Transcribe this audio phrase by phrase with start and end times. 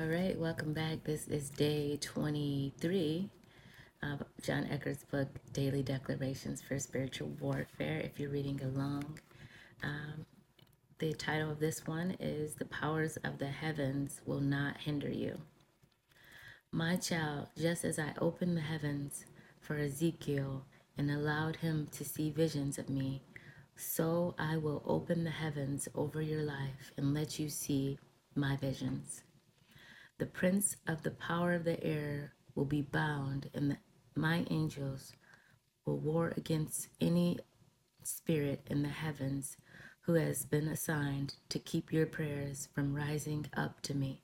[0.00, 1.04] All right, welcome back.
[1.04, 3.28] This is day 23
[4.02, 7.98] of John Eckhardt's book, Daily Declarations for Spiritual Warfare.
[7.98, 9.18] If you're reading along,
[9.82, 10.24] um,
[11.00, 15.38] the title of this one is The Powers of the Heavens Will Not Hinder You.
[16.72, 19.26] My child, just as I opened the heavens
[19.60, 20.64] for Ezekiel
[20.96, 23.20] and allowed him to see visions of me,
[23.76, 27.98] so I will open the heavens over your life and let you see
[28.34, 29.24] my visions.
[30.20, 33.78] The prince of the power of the air will be bound, and the,
[34.14, 35.14] my angels
[35.86, 37.38] will war against any
[38.02, 39.56] spirit in the heavens
[40.02, 44.20] who has been assigned to keep your prayers from rising up to me.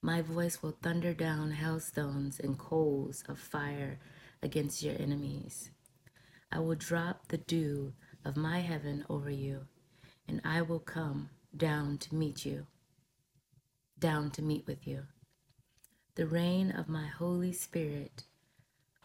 [0.00, 3.98] My voice will thunder down hailstones and coals of fire
[4.40, 5.72] against your enemies.
[6.52, 7.92] I will drop the dew
[8.24, 9.66] of my heaven over you,
[10.28, 12.68] and I will come down to meet you
[14.02, 15.04] down to meet with you.
[16.16, 18.24] The rain of my Holy Spirit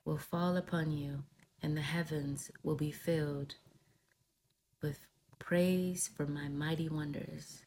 [0.03, 1.23] will fall upon you,
[1.61, 3.55] and the heavens will be filled
[4.81, 5.05] with
[5.37, 7.61] praise for my mighty wonders.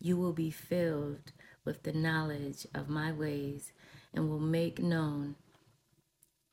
[0.00, 1.32] You will be filled
[1.66, 3.72] with the knowledge of my ways
[4.14, 5.36] and will make known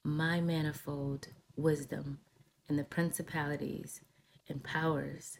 [0.03, 2.20] my manifold wisdom
[2.67, 4.02] and the principalities
[4.50, 5.39] and powers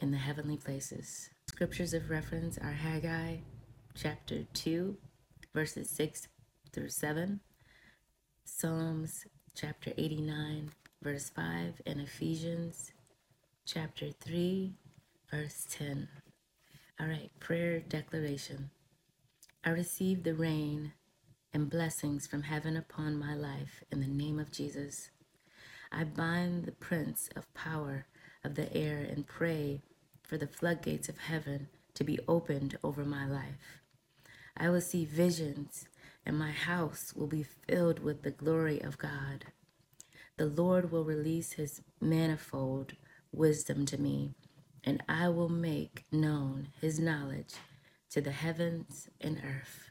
[0.00, 1.30] in the heavenly places.
[1.48, 3.38] Scriptures of reference are Haggai
[3.96, 4.96] chapter 2,
[5.54, 6.26] verses 6
[6.72, 7.40] through 7,
[8.44, 12.90] Psalms chapter 89, verse 5, and Ephesians
[13.64, 14.74] chapter 3,
[15.30, 16.08] verse 10.
[16.98, 18.70] All right, prayer declaration.
[19.64, 20.92] I receive the rain
[21.52, 25.10] and blessings from heaven upon my life in the name of Jesus.
[25.92, 28.06] I bind the prince of power
[28.42, 29.82] of the air and pray
[30.24, 33.83] for the floodgates of heaven to be opened over my life.
[34.56, 35.86] I will see visions,
[36.24, 39.46] and my house will be filled with the glory of God.
[40.36, 42.94] The Lord will release his manifold
[43.32, 44.34] wisdom to me,
[44.84, 47.54] and I will make known his knowledge
[48.10, 49.90] to the heavens and earth.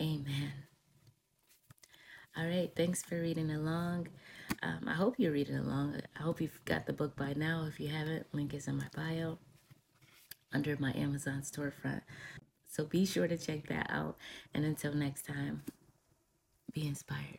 [0.00, 0.52] Amen.
[2.36, 4.08] All right, thanks for reading along.
[4.62, 6.00] Um, I hope you're reading along.
[6.18, 7.66] I hope you've got the book by now.
[7.68, 9.38] If you haven't, link is in my bio
[10.52, 12.02] under my Amazon storefront.
[12.74, 14.16] So be sure to check that out.
[14.52, 15.62] And until next time,
[16.72, 17.38] be inspired.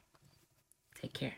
[1.01, 1.33] Take care.